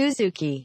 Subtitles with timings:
[0.00, 0.64] Suzuki.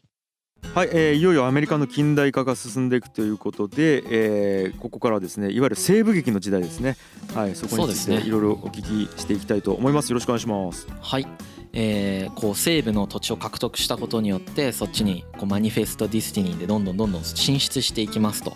[0.74, 6.96] はい、えーいよいよアメリカの近代化が進んでいくということで、えーここからはですねいわゆる西部劇の時代ですね。
[7.33, 8.22] はいそこについそうですね。
[8.22, 10.10] ていろいろお聞きしていきたいと思います。
[10.10, 10.87] よろしくお願いします。
[11.01, 11.28] はい、
[11.74, 18.55] えーこう西部の土地を獲得したことによってそっちにこうマニフェスト・ディスティニーでどんどんどんどん進出していきますと。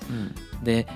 [0.64, 0.88] で、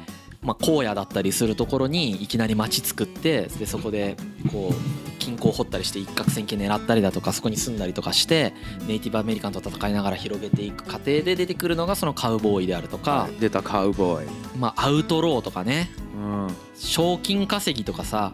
[0.44, 4.18] まあ、荒野だったりするところにいきなり町作ってでそこで
[4.52, 8.54] こう金庫を掘ったりして一攫千金狙ったりだとかそこに住んだりとかして
[8.88, 14.28] ネイティブアメリカンと戦いながら広げていく過程で出てくるのがそのカウボーイであるとか、出たカウボーイ。
[14.58, 15.90] まあ、アウトローとかね。
[16.16, 16.46] うん。
[16.46, 18.34] はい賞金稼ぎとかさ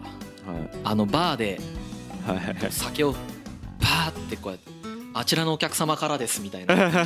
[0.82, 1.60] あのバーで
[2.26, 2.72] はいはいはい。
[2.72, 3.14] 酒を
[3.80, 4.79] パーってこうやって
[5.12, 6.74] あちらのお客様からですみたいな。
[6.74, 6.96] あ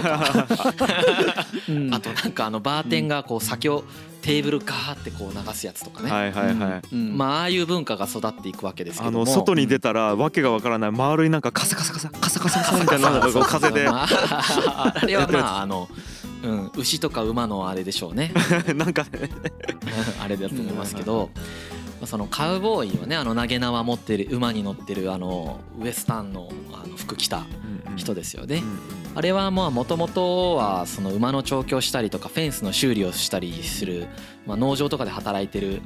[2.01, 3.85] となんかあのバーテンがこう酒を
[4.21, 6.83] テーブルガーってこう流すやつとかね、はいはいはい。
[6.95, 7.17] うん。
[7.17, 9.25] まあああいう文化が育っていくわけですけあども。
[9.25, 13.85] の外に出たらわけがわからない丸いなんかカサカサカサカサカサカサみたいな 風で。
[13.85, 15.89] まあ、あれはまああの、
[16.43, 18.33] うん、牛とか馬のあれでしょうね。
[18.75, 19.31] なんかね。
[20.23, 21.31] あれだと思いますけど、
[22.01, 27.45] まあそのカウボーイはねあの投げ縄持ってる馬に乗ってるあのウエスタンのあの服着た
[27.97, 28.63] 人ですよね。
[29.15, 34.07] あれはまあもともとはその馬の調教したりとかフェンスの修理をしたりする、
[34.47, 35.81] まあ、農場とかで働いてる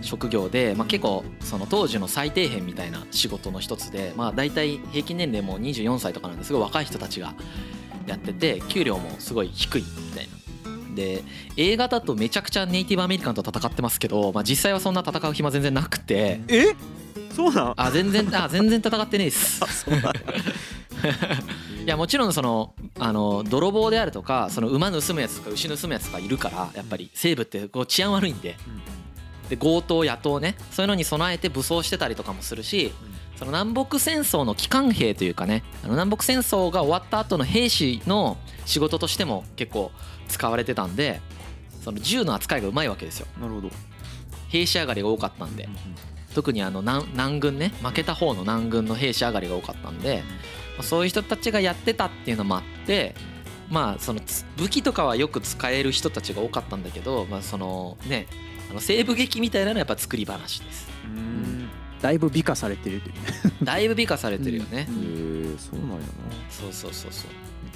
[0.00, 7.34] 職業で、まあ、結構その当時の最底辺みたいな仕事の一つで、まあ、大体平均年齢も24歳とかなんですごい若い人たちが
[8.06, 10.38] やってて給料もすごい低いみたいな。
[10.94, 11.22] で
[11.56, 16.40] 映画だとめちゃくちゃネイティブアメリカンと戦ってますけど、まあ、実際はそんな戦う暇全然なくて。
[16.48, 16.74] え？
[17.34, 19.60] そうなんあ全然あ全然戦ってねえっす。
[21.84, 28.56] いやもちろんそのあの泥棒であるとかその馬盗むやつとか牛盗むやつとかいるからやっぱり西部ってこう治安悪いんで。
[29.48, 32.92] で強盗野党ねそういうのに備えて武装してたりとかもするし
[33.38, 38.36] その南北戦争の機関兵というかねあの南北戦争が終わった後の兵士の
[38.66, 39.90] 仕事としても結構
[40.28, 41.22] 使われてたんで
[41.82, 43.26] その銃の扱いがうまいわけですよ。
[43.40, 43.70] なるほど。
[44.48, 45.68] 兵士上がりが多かったんで
[46.34, 50.22] 特にあの南南軍ね負けた方の南軍の兵士上がりが多かったんで
[50.76, 53.14] まあそういう人たちがやってたっていうのもあって
[53.70, 58.26] まあそのつ武器とかはよく使える人たちが多かったんだけどまあそのね
[58.70, 60.88] あの西部劇みたいなのはやっぱ作り話です。
[61.04, 61.68] うん。
[62.02, 63.14] だいぶ美化されてるという。
[63.14, 63.20] ね
[63.62, 64.86] だいぶ美化されてるよね。
[64.90, 65.96] うへえそうなんや
[66.50, 67.30] そうそうそうそう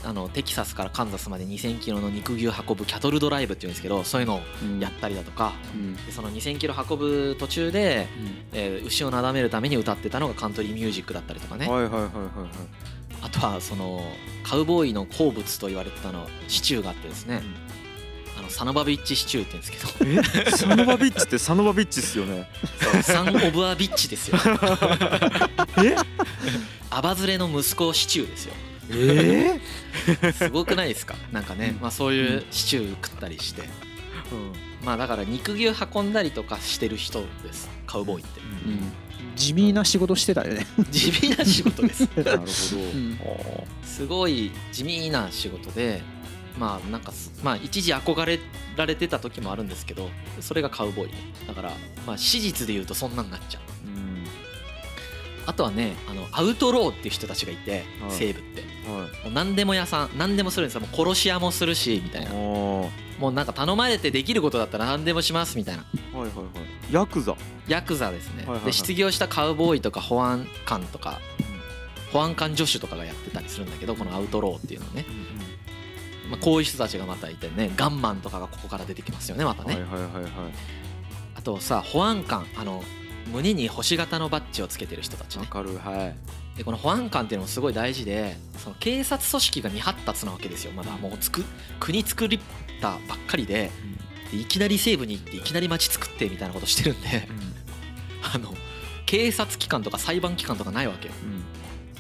[0.04, 4.40] あのテキサスからカンザスまで2000キロの肉牛を運ぶキャトルドライブっていうんですけどそういうのを
[4.80, 5.94] やったりだとかうん。
[5.94, 8.06] でその2000キロ運ぶ途中で、
[8.52, 11.66] えー牛をなだめるために歌ってたのがカントリーミュージックだったりとかね。
[11.66, 12.10] なはいはいはいはい。
[13.22, 14.02] あとはその
[14.42, 17.42] カウボーイの好物と言われてたのシチューがあってですね、
[18.38, 20.56] あのサノバビッチシチューって言うんですけど。
[20.56, 22.50] サノバビッチってサノバビッチっすよね。
[22.92, 24.38] そうサン・オブ・ア・ビッチですよ。
[25.84, 25.94] え？
[26.90, 28.54] アバズレの息子シチューですよ
[28.90, 29.60] え
[30.32, 31.14] すごくないですか？
[31.32, 33.62] なんかね、まあ、そういうシチュー食ったりして。
[34.84, 37.68] まあだから肉牛運んだりとかしてる人です。
[37.86, 38.40] カウボーイって。
[38.40, 38.92] うん。
[39.36, 40.66] 地味な仕事してたよね。
[40.90, 42.08] 地味な仕事です。
[42.16, 42.42] なるほど。
[42.44, 43.18] ん。
[43.84, 46.02] すごい地味な仕事で
[46.58, 48.40] まあなんかすまあ一時憧れ
[48.76, 50.10] られてた時もあるんですけど
[50.40, 51.10] それがカウボーイ
[51.46, 51.72] だから
[52.06, 53.62] まあ史実で言うとそんなんなっちゃう。
[53.81, 53.81] うん
[55.46, 58.10] あとはねあのアウトローっていう人たちがいてはい。
[58.10, 58.60] 西部って。
[58.60, 59.24] はい。
[59.24, 62.30] もう何でも屋さん何でもするんですよもう殺し屋もするしみたいな。
[62.30, 62.90] あも
[63.28, 65.84] うなんか頼まれてできることだったら何でもしますみたいな。
[66.14, 66.92] あはいはいはい。
[66.92, 67.36] ヤクザ。
[67.68, 71.20] ヤクザですね、で失業したカウボーイとか保安官とか
[72.12, 75.06] 保安官助手とかがやってたりするんだけどこのアウトローっていうのね、
[76.28, 80.32] まあ、こういう人たちがまたいてねガンマンとかがここから出てきますよねまたね、はいはいはいはい。
[81.36, 82.82] あとさ保安官あの
[83.26, 85.42] 胸に星型のバッジをつけてる人たちね。
[85.42, 86.14] わかるはい。
[86.56, 90.72] でこの保安官っていうのもすごい大事でその警察組織が未発達なわけですよ。
[90.72, 91.44] まだもうつく
[91.80, 92.38] 国作り
[92.80, 93.70] たばっかりで
[94.30, 97.28] でいきなり西部に行っていきなり町作ってみたいなことしてるんで
[98.34, 98.52] あの
[99.06, 101.14] 警察機関とか裁判機関とかないわけよ。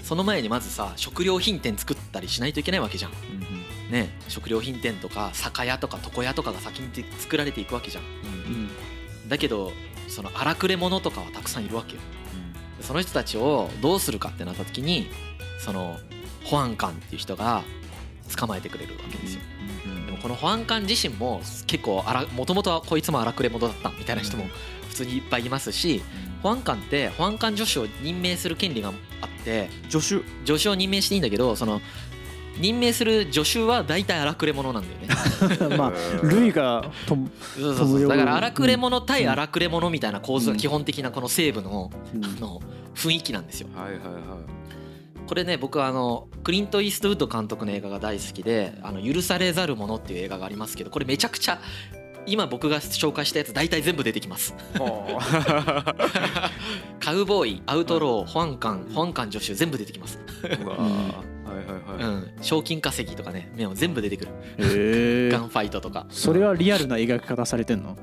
[0.02, 3.12] その前にまずさ食料品店作ったりしないといけないわけじゃん。
[3.90, 9.28] ね食料品店とか酒屋とか床屋とかが先に作られていくわけじゃんうん。
[9.28, 9.72] だけど
[10.12, 12.02] その荒くれ者とかはたくさんいるわけよ。
[12.82, 15.08] その人たちをどうするかってなった時に
[15.58, 15.98] その
[16.44, 17.62] 保安官っていう人が
[18.36, 19.40] 捕まえてくれるわけですよ。
[20.06, 22.04] でもこの保安官自身も結構
[22.34, 24.44] もともとはこいつも荒くれ者だったみたいな人も
[24.88, 26.02] 普通にいっぱいいますし
[26.42, 30.22] 保安官って保安官助手を任命する権利があって助手。
[30.44, 31.80] 助手を任命していいんだけどその
[32.58, 35.76] 任命する助手は大体荒くれ者なんだよね。
[35.76, 37.28] まあ類がとも
[37.58, 38.08] そうそうそう。
[38.08, 42.24] だから荒くれ者対荒くれ者みたいな構図が基本的なこの西部のうん。
[42.24, 42.60] あの
[42.94, 43.68] 雰囲気なんですよ。
[43.74, 44.38] はいはいは
[45.26, 51.58] これね僕はあのクリント・イーストウッド監督の映画が大好きで「あの許されざる者」っていう映画がありますけどこれめちゃくちゃ
[52.26, 54.54] 今僕が紹介したやつ大体全部出てきます。
[57.00, 64.30] カウボーイアウトロー保安官保安官助手全部出てきます、はいはいはい、うん、賞金稼ぎとかねもう全部出てくる。
[65.32, 66.06] ガンファイトとか。
[66.10, 67.96] それはリアルな描き方されてんの？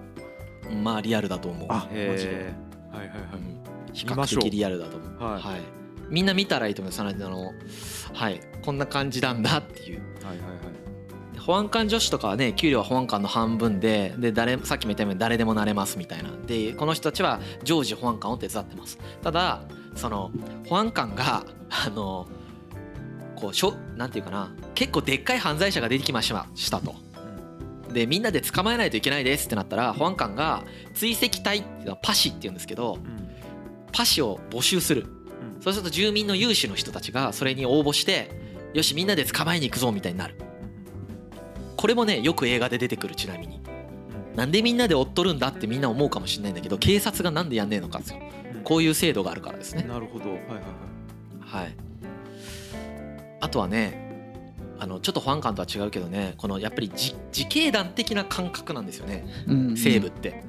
[0.84, 1.68] まあリアルだと思う。
[1.70, 2.04] あマジで。
[2.04, 3.30] へーはいはいはい。
[3.34, 3.62] うん。
[3.94, 5.24] 比較的リアルだと思う。
[5.24, 5.42] はい。
[5.42, 5.62] はい、
[6.10, 7.54] みんな見たらいいと思いますそのあの。
[8.14, 8.42] はい。
[8.62, 10.02] こんな感じなんだっていう。
[10.24, 10.60] はいはいはい。
[10.60, 10.89] で
[11.50, 16.30] 保安官女子とかはね給料は保安官の半分でで誰さっきも言ったように誰でもなれますみたいな。
[16.46, 19.00] でこの人たちは常時保安官を手伝ってます。
[19.24, 19.64] ただ
[19.96, 20.30] その
[20.68, 22.28] 保安官があの
[23.36, 26.94] こうしょなんていうかな結構でっかい犯罪者が出てきましたしたと。
[27.92, 30.64] でみんなで捕まえないといけないですってなったら保安官が
[30.94, 33.28] 追跡隊っていうのはパシっていうんですけどうん。
[33.92, 35.08] パシを募集する。
[35.56, 35.64] うん。
[35.64, 38.30] そうすると住民の有志の人たちがそれに応募して
[38.76, 40.36] よしみんなで捕まえに行くぞみたいになる
[41.80, 43.62] これもねよく映画で出てくるちなみに。
[44.36, 48.20] なんでみんなで追っとるんだってみんな思うかもしれないんだけど警察がなんでやんねえのかですよ
[48.66, 49.84] こういう制度があるからですね。
[49.84, 50.26] なるほど。
[50.30, 50.60] はいはいは
[51.62, 51.64] い。
[51.64, 51.76] はい。
[53.40, 54.44] あとはね
[54.78, 59.26] あのちょっと保安官とは違うけどねこのやっぱり自自警団的な感覚なんですよね。
[59.48, 60.32] うん西部って。
[60.32, 60.44] だか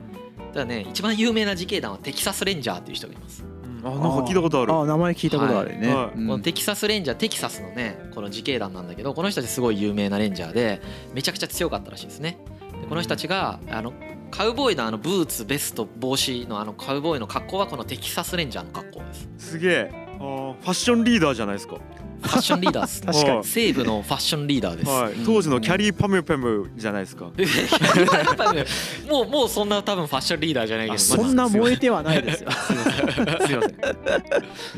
[0.54, 3.44] らね一番有名な自警団はテキサスレンジャーっていう人がいます。
[3.44, 4.74] うんあなんか聞いたことある。
[4.74, 6.18] あ名前聞いたことあるね、はい。
[6.18, 6.26] うん。
[6.26, 10.80] このテキサスレンジャーテキサスのねこの自警団なんだけどこの人たちすごい有名なレンジャーで
[11.14, 12.38] めちゃくちゃ強かったらしいですね。
[12.80, 13.92] でこの人たちがあの
[14.30, 19.28] カウボーイのあのブーツベスト帽子のあのカウボーイの格好はこのテキサスレンジャーの格好です。
[19.38, 20.10] すげえ。
[20.20, 21.78] ファッションリーダーじゃないですか
[22.22, 23.00] ファッションリーダーです。
[23.00, 23.36] ね 確かに。
[23.36, 25.14] はい西部のファッションリーダーです、はい。
[25.24, 27.30] 当時のキャリーパムパムじゃないですか。
[29.08, 32.50] もうもうそんな多分ファッションリーダーじゃないけどあそんな燃えてはないですよ。
[32.52, 33.12] すいません。
[33.12, 33.76] すいません。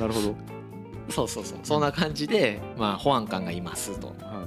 [0.01, 0.37] なるほど。
[1.11, 1.59] そうそうそう。
[1.63, 4.09] そんな感じでまあ保安官がいますと。
[4.09, 4.47] は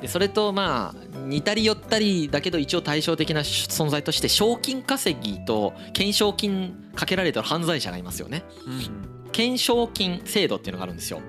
[0.00, 8.44] でそれとまあ似たり寄ったりだけど一応対照的な存在として賞金稼ぎと懸賞金かけられてる犯罪者がいますよね。
[8.66, 9.16] いうん。
[9.28, 11.20] 懸賞金制度っていうのがあるんですよ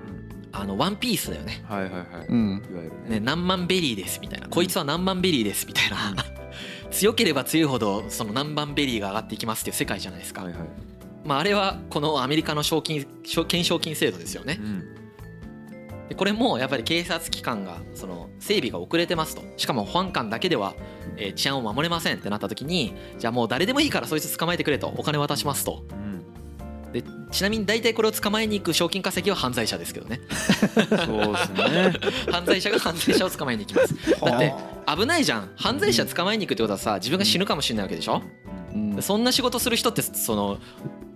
[0.60, 1.62] あのワンピースだよね。
[1.68, 2.04] はいはいはい。
[2.28, 2.62] うん。
[2.70, 3.20] いわゆるね。
[3.20, 4.48] 何万ベリーですみたいな。
[4.48, 6.14] こいつは何万ベリーですみたいな。
[6.90, 10.42] 強ければ強いほどその何万ベリーが上がっていきますっていう世界じゃないですか。
[10.42, 10.62] はいはい。
[11.24, 14.58] まああれはこのアメリカの賞金賞懸賞金制度ですよね。
[14.60, 14.84] うん。
[16.08, 19.42] でこれもやっぱり警察機関がその整備が遅れてますと。
[19.58, 20.74] しかも保安官だけでは
[21.16, 25.84] えー治安を守れませんってなった時にじゃあもう誰でもいいからそいつ捕まえてくれとお金渡しますと。
[25.90, 26.07] うん
[26.92, 30.20] でちなみに大体これを捕まえに行く賞金稼ぎは犯罪者ですけどね。
[30.30, 31.92] そうですね。
[32.32, 33.94] 犯罪者が犯罪者を捕まえに行きます。
[34.20, 34.54] だって
[34.96, 35.50] 危ないじゃん。
[35.56, 38.22] 犯罪者捕まえに行くってことはさ自分が死ぬかもしれないわけでしょ？
[38.74, 39.02] うん。
[39.02, 40.58] そんな仕事する人ってその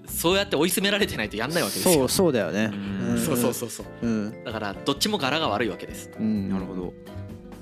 [0.07, 1.95] そうやって追い詰められてないとやんないわけですよ。
[1.95, 2.71] そうそうだよね。
[2.73, 3.19] うん。
[3.25, 3.87] そうそうそうそう。
[4.03, 4.45] うん。
[4.45, 6.11] だからどっちも柄が悪いわけです。
[6.19, 6.51] うん。
[6.51, 6.93] なるほど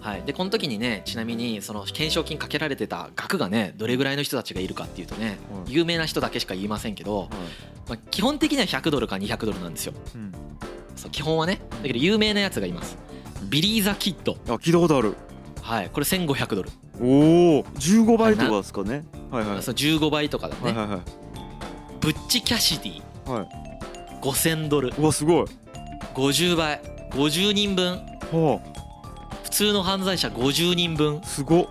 [0.01, 5.73] はい、でこの時にねちなみにその懸賞金かけられてた額がねどれぐらいの人たちがいるかっていうとねはい。
[5.73, 7.29] 有名な人だけしか言いませんけど、はい。
[7.89, 9.93] まあ、基本的には100ドルか200ドルなんですよ。
[10.15, 10.33] うん。
[10.97, 11.61] そう基本はね。
[11.83, 12.97] だけど有名なやつがいます。
[13.49, 14.37] ビリー・ザ・キッド。
[14.49, 15.15] あ聞いたことある。
[15.63, 15.91] はい。
[15.91, 16.71] これ1500ドル、
[17.01, 19.05] おお15倍とかですかね。
[19.31, 19.63] はいはい。
[19.63, 21.01] そう15倍とかだね、はいはいはい。
[22.01, 23.31] ブッチ・キャシディ。
[23.31, 23.49] はい。
[24.23, 24.93] 5000ドル。
[24.99, 25.45] うわすごい。
[26.15, 26.81] 50倍。
[27.11, 27.93] 50人分。
[28.33, 28.61] は
[29.51, 31.21] 普通の犯罪者50人分。
[31.23, 31.67] あすごっ。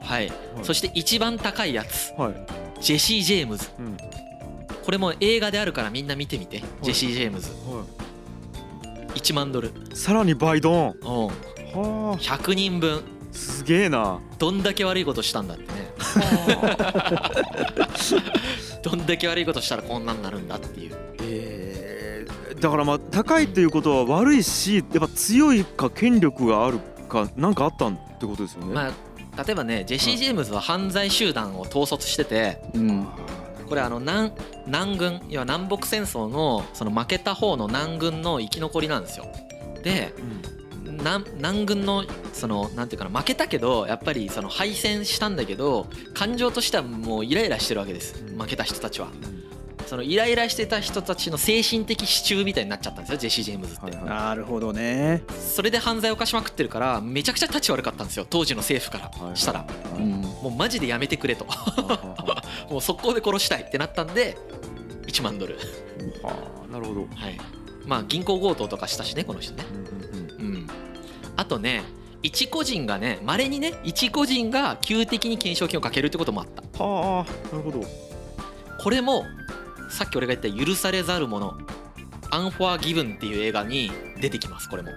[0.00, 0.32] はい、
[0.62, 2.14] そして一番高いやつ。
[2.16, 2.34] はい。
[2.80, 3.68] ジェシー・ジェームズ。
[3.78, 3.96] うん。
[4.84, 6.62] これも映画であるからみんな見てみて。
[6.80, 7.50] ジェシー・ジェームズ。
[7.50, 7.84] は
[9.14, 9.68] 1万ドル。
[9.68, 10.94] いさらに倍ドン。
[11.02, 11.26] うん。
[11.26, 11.32] は
[12.14, 12.18] あ。
[12.18, 13.02] 100人分。
[13.32, 14.20] すげえな。
[14.38, 15.68] どんだけ悪いことしたんだってね。
[18.82, 20.96] どんだけ悪いことしたらこんなになるんだっていう。
[21.22, 22.26] え。
[22.26, 28.74] ーだからまあ高いっていうことは悪いしやっぱ強いか権力があるかなんかあったってことですよね。
[28.74, 33.06] まあ例えばねジェシー・ジェームズは犯罪集団を統率しててうん。
[33.68, 34.32] これあの南
[34.66, 39.26] 南軍要は南北戦争のその負けた方の南軍の生き残りなんですよ。
[39.82, 40.58] でうん。
[40.98, 49.08] 南南軍のそのなんていうかな負けたけどやっぱりその敗戦したんだけど感情としてはもうイライラしてるわけです負けた人たちは
[49.88, 54.04] そのイライラしてた人たちの精神的支柱みたいになっちゃったんですよジェシー・ジェームズって、はいはい。
[54.04, 55.22] なるほどね。
[55.40, 59.34] それで犯罪を犯しまくってるからめちゃくちゃ立ち悪かったんですよ当時の政府から。
[59.34, 59.66] したら、
[60.42, 61.46] もうマジでやめてくれと。
[61.46, 64.36] は もう速攻で殺したいってなったんで
[65.06, 65.58] 1万ドル。
[66.22, 66.32] あは
[66.68, 67.00] あなるほど。
[67.00, 67.40] はい。
[67.86, 69.64] まあ銀行強盗とかしたしねこの人ね。
[69.72, 70.56] うんうんうん。
[70.56, 70.66] うん。
[71.36, 71.82] あとね
[72.22, 76.84] 一個人がねまれにね一個人が急的に懸賞金をかけるってこともあった。
[76.84, 78.08] はあなるほど。
[78.78, 79.24] これも
[79.90, 81.56] さっき俺が言った「許されざる者」
[82.30, 83.90] 「アンフォア・ギブン」っていう映画に
[84.20, 84.90] 出てきますこれも。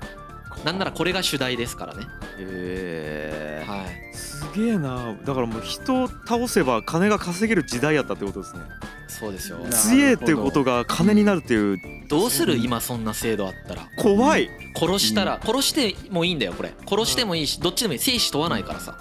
[0.65, 2.03] なんならこれが主題ですからね。
[2.37, 4.15] へえはい。
[4.15, 5.15] すげえな。
[5.25, 8.59] だからもう人を倒せば金が稼げる時代やったってことですね。
[9.07, 9.57] そうですよ。
[9.59, 11.77] な強えっていうことが金になるっていう。
[12.09, 12.57] どうする？
[12.57, 13.87] 今そんな制度あったら。
[13.97, 14.49] 怖い。
[14.75, 16.73] 殺したら殺してもいいんだよこれ。
[16.87, 18.97] 殺してもいいしどっちでもいい生死問わないからさ。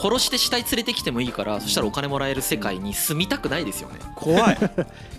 [0.00, 3.96] 殺して死体連れてきてもいいからそしたらお金もらえる世界に住みたくないですよね。
[4.14, 4.58] 怖い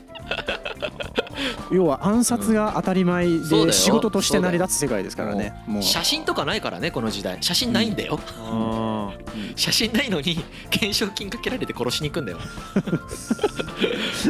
[1.72, 5.54] 要は暗殺が当たり前で仕事として成り立つ世界ですからね。
[5.68, 5.84] もう。
[5.84, 7.38] 写真とかないからねこの時代。
[7.42, 8.20] 写真ないんだよ。
[8.40, 9.12] あ
[9.56, 12.40] 写真ないのに懸賞金かけられて殺しに行くんだよ。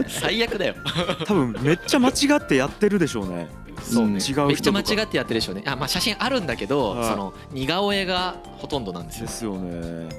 [0.07, 0.75] 最悪だよ。
[0.83, 3.47] ー多分めっちゃ間違ってやってるでしょうね。
[3.83, 4.19] そうね。
[4.19, 5.63] 違うめっちゃ間違ってやってるでしょうね。
[5.65, 7.09] あまあ写真あるんだけどはい。
[7.09, 9.25] その似顔絵がほとんどなんですよ。
[9.25, 10.09] ですよね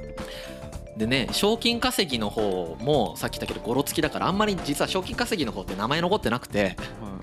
[0.98, 7.18] でね賞金稼ぎの方もさっき言ったけどゴロつきだからあんまり実は賞金稼ぎの方って名前残ってなくては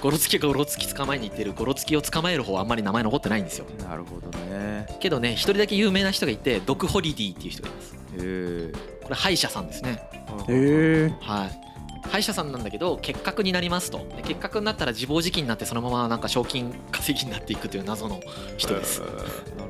[0.00, 3.66] ゴロつきがゴロつき捕まえに行ってるゴロつきを捕まえる方はあんまり名前残ってないんですよ。
[3.78, 4.86] いなるほどね。
[5.00, 7.94] けどね一人だけ有名な人がいてドク・ホリディっていう人がいます。
[7.94, 10.02] へえこれ歯医者さんですね。
[10.48, 11.60] へえはい。
[12.08, 13.98] 歯医者さんなんだけど結核になりますと。
[14.16, 18.20] で結核になったら自暴自棄になってそのままなんか賞金稼ぎになっていくという謎の
[18.56, 19.12] 人です、なる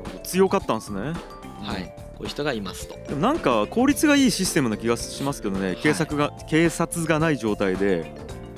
[0.03, 0.19] ほど。
[0.23, 1.13] 強かったんですね
[1.65, 1.93] はい。
[2.15, 2.95] こういう人がいますと。
[3.07, 5.77] でもなんか効率がいいシステムな気がしますけどね。
[5.81, 8.11] 警察が警察がない状態で、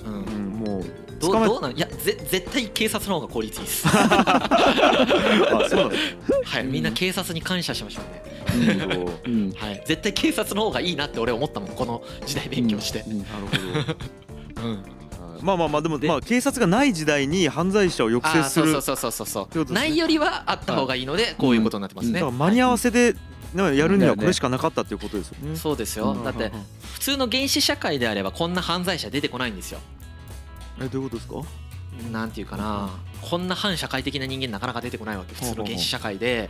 [0.05, 0.23] うん。
[0.23, 0.83] うん、もう
[1.19, 3.87] どうどうなんいやぜ絶対警察の方が効率いいです。
[3.89, 5.97] あそうなんで
[6.45, 8.71] はいみんな警察に感謝しましょうね。
[8.73, 9.51] すなるほうん。
[9.53, 9.83] はい。
[9.85, 13.03] 絶対警察の方がいいなって俺思ったもんこの時代勉強して。
[13.07, 13.19] うん。
[13.19, 13.25] ど。
[14.63, 14.71] うん。
[14.73, 14.77] はい
[15.41, 19.71] まあまあまあでもでまあ警察がない時代に犯罪者を抑あ制するーそうそうそうそうそうね。
[19.71, 22.13] ないよりはあった方がいいのでこういうことになってますね。
[22.13, 23.13] だから間に合わせで
[23.53, 25.55] ねやるにはこれしかなかったっていうことですよね。
[25.55, 26.13] そうですよ。
[26.23, 26.51] だって
[26.93, 29.79] 普通の原始社会であればこんな犯罪者出てこないんですよ。
[30.79, 31.35] えどういうことですか？
[32.11, 32.89] なんていうかな。
[33.21, 36.49] こんな反社会的な人間なかなか出てこないわけ普通の原始社会で。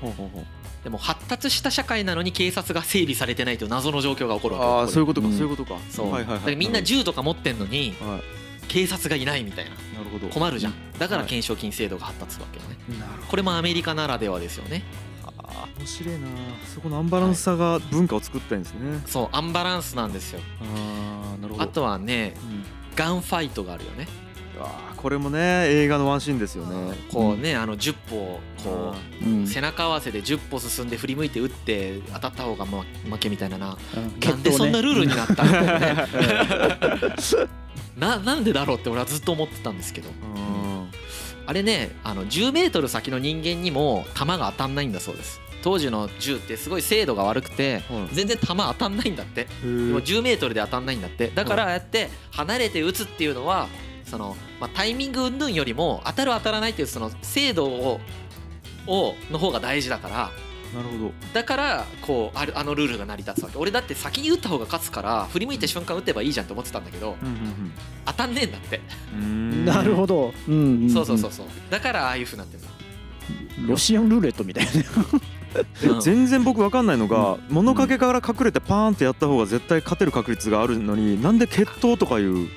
[0.84, 5.34] でも発達した社会なのに警察が整備されてないという謎の状況が起こるわけああそういうこことか、うん。
[5.34, 5.79] そういうことか。
[5.89, 6.12] そう。
[6.12, 6.39] はいはいはい。
[6.39, 8.20] だからみんな銃とか持ってんのには
[8.67, 9.71] 警察がいないみたいな。
[9.71, 10.27] いなるほど。
[10.27, 10.74] 困るじゃん。
[11.00, 11.29] だからはい。
[11.29, 12.77] 懸賞金制度が発達するわけよね。
[13.00, 14.83] なるほこれもアメリカならではですよね。
[15.24, 15.27] ど。
[15.39, 16.27] ああ面白いな。
[16.74, 19.01] そこのアンバランスさが文化を作ったんですね。
[19.05, 20.39] そうアンバランスなんですよ。
[20.62, 21.63] ああなるほど。
[21.63, 22.63] あとはねうん。
[22.95, 24.07] ガンファイトがあるよね。
[24.59, 26.95] あーこれもね映画のワンシーンですよね。
[27.12, 29.43] こうねあの10歩こうん。
[29.43, 33.77] う背中合わせで10歩進んで振り向いて打って当たった方がま負けみたいなな。
[33.95, 34.19] うん。
[34.19, 36.07] なんでそんなルールになったんだよね
[37.98, 40.10] ななんでだろうって俺はずっと思ってたんですけど。
[40.10, 40.91] うん。
[41.46, 45.39] あれねあの10メートル先の人間にも弾が当たんないんだそうです。
[45.63, 49.41] 当時の銃ってすごい精度が悪くてはい全然弾当たんないんだって。
[49.41, 51.29] へでーも10メートルで当たんないんだって。
[51.29, 53.67] だからああやって離れて撃つっていうのは
[54.05, 58.00] その、まあ、タイミング云々よりも当たる当たらないっていうその精度を
[58.88, 60.31] をの方が大事だから
[60.75, 61.12] なるほど。
[61.33, 63.57] だからこうあるあのルールが成り立つわけ。
[63.57, 67.71] 俺だって先に打った方が勝つから振り向いた瞬間打てばいいじゃんって思ってたんだけどうんうん
[68.05, 68.81] 当たんねえんだって。
[69.13, 69.21] うん。
[69.21, 70.33] うんなるほど。
[70.47, 71.47] うんんそうそうそうそう。
[71.69, 72.63] だからああいうふうになってる
[73.67, 74.71] ロシアンルーレットみたいな。
[76.01, 82.47] 全然僕わかんないのが、物陰から隠れてパーンってやった方が絶対勝てる確率があるのになんで決闘とかいう、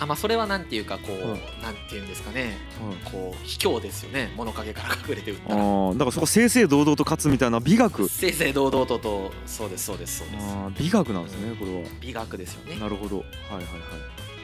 [0.00, 2.58] あまあそれはなんていうかこう、はいなんていうんですかね。
[3.04, 4.32] こう卑怯ですよね。
[4.36, 8.08] 物陰から隠れて打ったあらーだからそこ正々堂々と勝つみたいな美学。
[8.08, 10.46] 正々堂々ととそうですそうですそうです。
[10.46, 11.88] あー美学なんですねこれは。
[12.00, 12.78] 美学ですよね。
[12.78, 13.18] なるほど。
[13.18, 13.64] はいはいはい。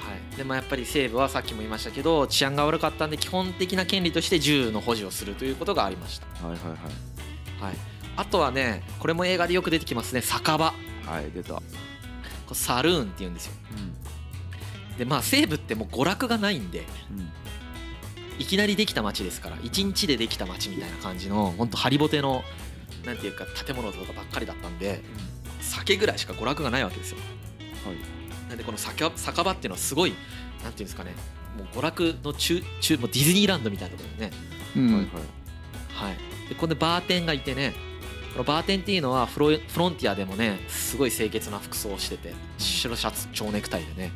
[0.01, 7.77] はい、でもやっぱり西部はさっきも言いましたけど治安が悪かったんで基本的な権利として銃の保持をするということがありました、はいはいはい、
[8.17, 10.59] あとはねこれも映画でよく出てきますね酒場。
[10.59, 10.65] こ
[11.05, 11.61] はいはい出た、れ
[12.53, 13.53] サルーンっていうんですよ。
[13.77, 14.00] うん
[15.01, 16.81] でまあ西部ってもう娯楽がないんで
[17.11, 17.31] うん。
[18.39, 22.43] いきなりできた街ですから1日でできた街みたいな感じのほんとハリボテの
[23.07, 25.01] なんていうか建物とかばっかりだったんで
[25.63, 27.19] 酒ぐらいしか娯楽がないわけですよ。
[27.87, 27.97] はい。
[28.49, 30.15] なんでこの酒酒場っていうのはすごい
[30.63, 31.15] なんていうんですかね
[31.57, 34.37] もう娯楽の中中もうディズニーランドみたいなところでね。
[34.77, 34.87] うん。
[34.87, 35.07] はいはい。
[35.95, 37.73] はい、でここでバーテンがいてね
[38.33, 44.13] このバーテンっていうのはフロフロンティアでもねすごい清潔な服装をしてて白シャツ蝶ネクタイでね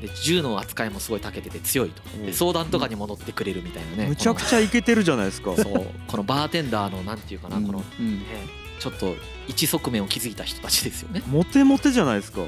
[0.00, 2.02] で銃の扱いもすごい長けてて強いと。
[2.16, 2.26] うん。
[2.26, 4.06] で相談とかにも乗ってくれるみたいなね。
[4.08, 5.50] むちゃくちゃイケてるじゃないですか。
[5.50, 5.86] こ のそう。
[6.06, 7.84] このバーテンダーのなんていうかな、この、
[8.78, 9.14] ちょっと
[9.48, 11.22] 一側面を築いた人たちですよね。
[11.26, 12.42] モテモテじゃないですか。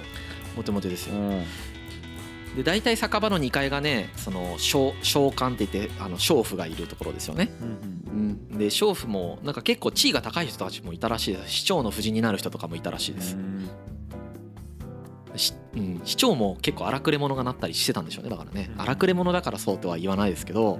[0.57, 1.15] モテモテですよ。
[1.15, 1.45] ん。
[2.57, 7.51] で大体酒場の2階がねその商商館って言ってあの娼婦がいるところですよね。
[7.61, 7.93] うん
[8.59, 11.53] で娼婦もなんか結構地位が高い人たちもいたらしいです。
[11.53, 13.37] 市長の夫人になる人とかもいたらしいです、し
[15.77, 18.71] うん、市長も結構荒くれ者がなったりしてたんでしょうねだからね。
[18.75, 18.81] うん。
[18.81, 20.79] 荒くれ者だからそうとは言わないですけど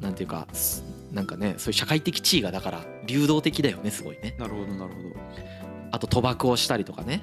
[0.00, 4.36] なんていうかすなんかねそういう社会的地位がだから流動的だよねすごいね。
[4.38, 5.08] なるほどなるほど。
[5.92, 7.22] あと賭博をしたりとかね。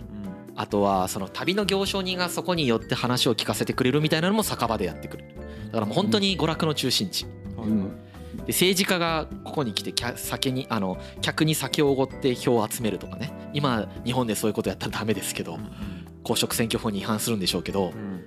[0.60, 5.26] あとはその旅の行商人がそこによって話を聞かせてくれるみたいなのも酒場でやってくる。
[5.68, 7.26] だからもう本当に娯楽の中心地。
[7.26, 13.32] で政治家がここに来て酒にあの客に酒をおごって票を集めるとかね。
[13.54, 15.60] 今日本でそういうことやったらダメですけど
[16.27, 18.24] 公職選挙法に違反するんでしょうけど、うん。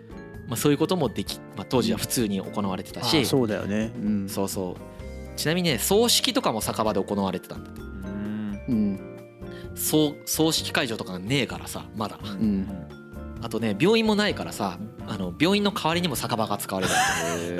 [0.48, 3.92] まあ、そういうこともでき、まあ、当時は普通に行われてたし、あそうだよね。
[4.02, 4.28] うん。
[4.28, 5.36] そうそう。
[5.36, 7.80] ちなみにね葬式とかも酒場で行われてたんだって。
[7.82, 8.62] うん。
[8.68, 9.00] うん。
[9.74, 12.18] 葬葬式会場とかがねえからさまだ。
[12.22, 12.66] うん。
[13.42, 16.92] あとね病院もないからさあの病院の代わりにも酒場が使われる。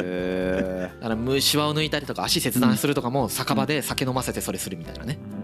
[0.03, 5.40] へだからむしわを抜いたりとか足切断するとかも酒場で酒飲ませてそれするみたいなね、うん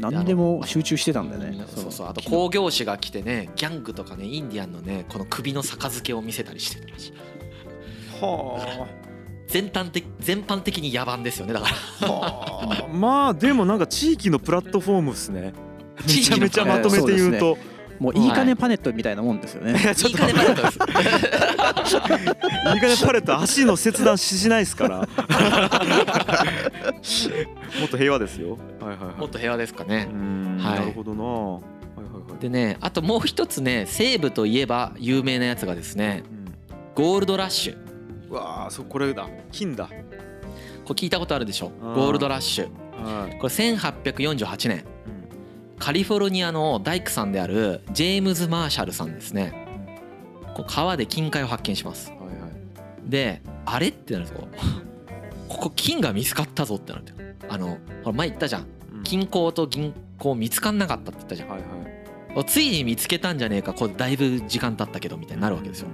[0.00, 1.64] 何でも集中してたんだよね。
[1.66, 2.08] そうそう。
[2.08, 7.12] あと興行師が来てねギャングとかねインディアンのねこの首の杯を見せたりしてたらしい。
[8.20, 8.88] ーは
[9.46, 11.68] 全般的全般的に野蛮ですよねだか
[12.00, 12.08] ら。
[12.08, 12.88] あはあ。
[12.92, 15.52] まあでもなんか地域のプラットフォームっすね。
[16.00, 17.58] め地域のちゃめちゃまとめて言うと
[18.00, 19.78] もういいかねパネットみたいなもんですよね。
[19.78, 19.82] い。
[19.84, 20.74] や ちょっといいかねパレットです。
[20.74, 20.80] いい
[22.80, 24.98] かねパレット足の切断ししないですから。
[27.80, 28.58] もっと平和ですよ。
[28.80, 29.16] はいはいはい。
[29.20, 30.06] もっと平和ですかね。
[30.06, 31.24] なるほどな。
[31.24, 31.34] はい
[32.02, 32.40] はいはい。
[32.40, 36.22] でねあともう一つね西部といえば有名なやつがですね
[36.94, 37.76] ゴールドラッシュ。
[38.32, 39.26] わあそうこれだ。
[39.52, 39.86] 金だ。
[40.84, 41.70] これ聞いたことあるでしょ？
[41.82, 41.94] うん。
[41.94, 42.64] ゴールドラッシュ。
[42.64, 42.70] は
[43.28, 43.32] い。
[43.38, 45.09] これ1848年うん
[45.80, 49.66] カリフォルニアの大工さんであるジェームズ・マーシャルさんですね。
[50.54, 52.10] こう川で金塊を発見します。
[52.10, 52.30] はいはい
[53.10, 54.48] であれってなるんですよ。
[55.48, 57.26] ここ金が見つかったぞってなるんですよ。
[57.48, 58.66] あのほら前言ったじゃん。
[58.94, 59.02] うん。
[59.02, 61.48] 金鉱と銀鉱見つかんなかったって言ったじゃん。
[61.48, 61.68] はいはい。
[62.36, 63.72] おついに見つけたんじゃねえか。
[63.72, 65.88] これだいぶ時間経ったけどみたいになるわけですよ。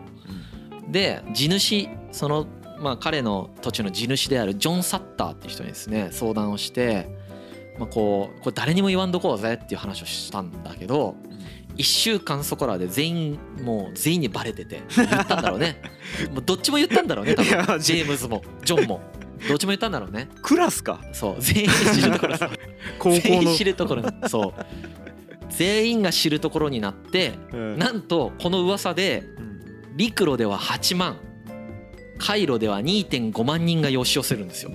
[0.89, 2.47] で地主その
[2.81, 7.09] まあ彼の土地の地主であるジョン・サッターっていう人にですね相談をして
[7.79, 11.17] まあこうこれ誰にも言わんどこうぜっていう話をしたんだけど
[11.77, 15.81] 1週間そこらで全員もう全員にバレてて言ったんだろうね。
[16.33, 17.81] もうどっちも言ったんだろうね多分。
[17.81, 17.95] ジ。
[17.95, 19.01] ェームズもジョンも。
[19.49, 20.29] どっちも言ったんだろうね。
[20.43, 21.01] クラスか。
[21.13, 22.37] そう全員知るところ。
[22.37, 22.51] さ
[22.99, 23.21] 高校の。
[23.21, 24.65] 全員知るところに そう。
[25.51, 27.79] 全員が知るところになってうん。
[27.79, 29.97] なんとこの噂でうん。
[29.97, 31.19] 陸路では8万
[32.19, 34.71] 海路では2.5万人が押し寄せるんですよ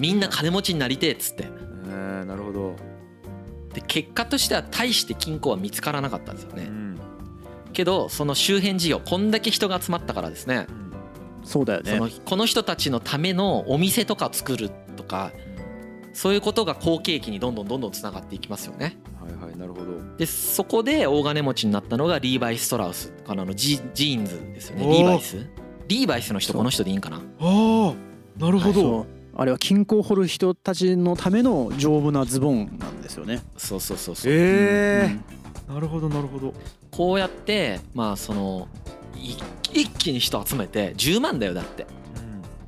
[0.00, 1.44] みんな金持ちになりてえっつって。
[1.44, 2.74] えーなるほど。
[3.74, 6.64] で結果としては大して金庫は見つからなかったんですよね。
[6.64, 6.98] うん。
[7.74, 10.66] けどその周辺事業こんだけ人が集まったからですね。
[10.68, 10.92] うん。
[11.44, 11.90] そうだよね。
[11.90, 15.32] そのこの人たちのためのお店とか作るとか
[16.14, 18.96] そういうことが好景気にどんどんどんどんつながっていきますよね。
[19.20, 20.16] はいはいなるほど。
[20.16, 24.86] でそこで大金持ちになったのがリーバイ・ストラウスからのジジーンズですよね。
[24.86, 25.46] リーバイス？
[25.88, 27.18] リーバイスの人この人でいいんかな？
[27.18, 27.94] ああ
[28.42, 28.80] なるほど。
[28.80, 33.42] そうあれは金庫を掘る人たちのための丈夫なズボンなんですよね。
[33.56, 34.32] そうそうそうそう。
[34.32, 35.16] え
[35.68, 36.52] えなるほどなるほど。
[36.90, 38.68] こうやってまあその
[39.16, 39.36] い
[39.72, 41.86] 一気に人集めて10万だよだって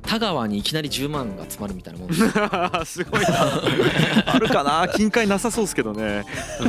[0.05, 2.07] 田川にいきなり10万が集まるみたいなもん。
[2.09, 2.15] で
[2.85, 3.27] すごいな。
[4.33, 4.87] あるかな？
[4.87, 6.25] 金塊なさそうですけどね。
[6.61, 6.65] う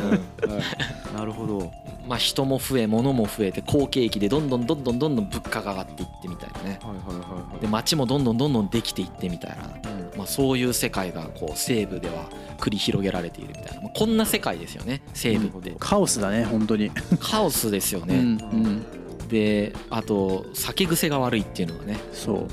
[1.15, 1.17] ん。
[1.17, 1.73] なるほど。
[2.07, 6.79] まあ人も増え物も増えて好景気でどんどんどんどんどんどん物価が上がっていってみたいなね。
[6.83, 7.61] はいはいはいはい。
[7.61, 10.19] で街もどんどんどんどんできていってみたいな、うん。
[10.19, 12.27] まあ、そういう世界がこう西部では
[12.59, 15.75] 繰り広げられているみたいな、まあ、こんな世界ですよね西部って。
[15.79, 16.91] カオスだね本当に。
[17.21, 19.29] カオスですようんね、うん。
[19.29, 21.99] であと酒癖が悪いっていうのがね。
[22.13, 22.49] そう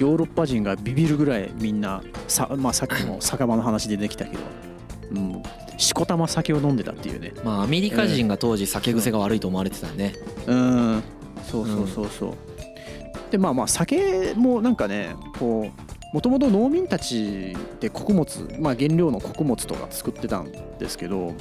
[0.00, 4.42] ヨーロッパ人がビビるぐらいみんなさ,、まあ、さっきも酒場の話でできたけど、
[5.12, 5.42] うん、
[5.78, 7.32] しこたま酒を飲んでたっていうね。
[7.44, 10.14] まあアメリカ人が当時酒癖が悪いと思われてたね、
[10.46, 11.02] うん。
[11.42, 12.34] そうそうそうそう、
[13.30, 21.34] でまあまあ酒もなんかねこうもともと農民たちで穀物、まあ、原料の穀物とか作ってたんですけど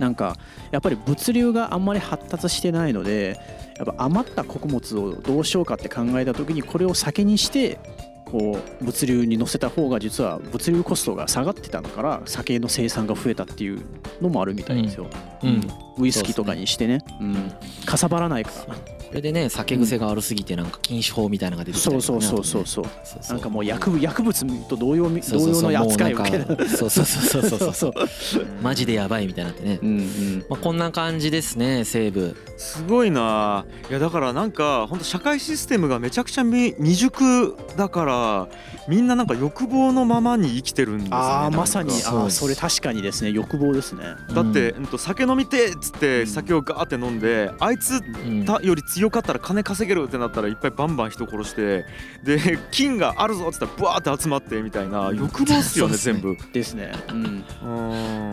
[0.00, 0.36] なんか
[0.72, 3.38] やっぱり物流があんまり発達してないので
[3.76, 7.78] やっぱ余った穀物をどうしようかって考えた時にこれを酒にして
[8.24, 13.82] こう物流に乗せた方が実は物流コストが下がってたのから酒の生産が増えたっていう
[14.20, 15.08] のもあるみたいですよ、
[15.42, 15.60] うん。
[15.98, 17.04] ウイスキーとかにしてね。
[17.20, 17.52] うん、
[17.86, 18.74] かさばらないから。
[18.74, 18.80] こ
[19.14, 22.84] れでね酒癖が悪すぎてなんか禁酒法みたいなのが出てきたりとかねそうそうそうそうあそう。
[22.84, 22.96] とね。
[23.04, 25.72] そうそうなんかもう薬物薬物と同様み同そうそうそう。
[25.72, 27.58] 様の扱いを受けるそうそうそうそう。
[27.60, 30.46] そうそうそうマジでやばいみたいになってね、うんうん。
[30.48, 32.36] まあ、こんな感じですね西部。
[32.56, 33.64] すごいな。
[33.90, 38.48] いやだからなんか本当社会システムがめちゃくちゃ未未熟だから
[38.88, 41.16] みんななんか欲望のままに生きてるんですよね。
[41.16, 41.90] ああまさに。
[41.92, 43.30] あーそれ確かにですね。
[43.30, 44.02] 欲望ですね。
[44.34, 46.26] だって、ううんと酒飲みてえっつってうん。
[46.26, 47.94] 酒をガーって飲んであいつ
[48.26, 48.44] うん。
[48.44, 51.84] たより強強かったら金稼げるってなったらいっぱいバンバン人殺して
[52.22, 56.36] で金があるぞっつったらブワーって集まってみたいな欲望っすよね全部。
[56.52, 56.92] ですね。
[57.10, 57.44] うん。
[57.62, 57.74] う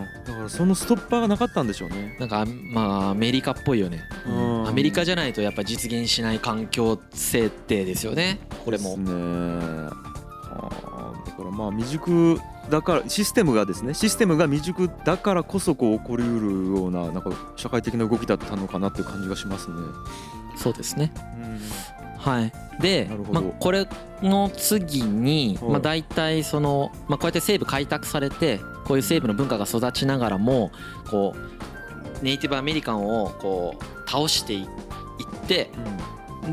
[0.02, 0.06] ん。
[0.26, 2.16] だからそのストッパーがなかったんでしょうね。
[2.20, 4.02] なんかまあアメリカっぽいよね。
[4.26, 4.68] うん。
[4.70, 8.40] アメリカじゃないとやっぱ実現しない環境設定ですよね。
[8.64, 8.92] これも。
[8.92, 9.90] ですね。
[11.26, 12.40] だからまあ未熟
[12.72, 19.76] だからシステムがですねシステムが未熟だからこそこう起こりうるようななんか社会的な動きだったのかなっていう感じがしますね。
[20.56, 21.12] そうですね。
[21.38, 21.60] うん。
[22.18, 22.54] はい。
[22.80, 23.88] でまあ、これ
[24.24, 25.72] の次に、はい。
[25.72, 30.72] まあ、大体その、まあ、こうやって西部開拓されてこういう西部の文化が育ちながらも
[31.10, 34.68] こうネイティブアメリカンをこう倒していっ
[35.48, 35.70] て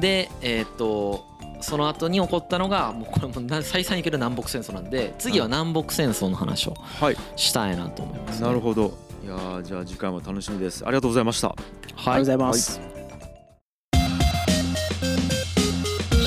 [0.01, 1.25] でえっ、と
[1.61, 8.93] その後に起こったのがもうこれもな再三にける南北戦争なんで次は南北戦争の話をはい、したいなと思います、ね、なるほど。
[9.25, 10.85] いやーじゃあ次回も楽しみです。
[10.85, 11.49] ありがとうございました。
[11.49, 12.81] ありがとうございます、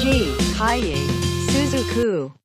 [0.03, 0.35] G.
[0.57, 0.95] Kaye
[1.49, 2.40] Suzuku.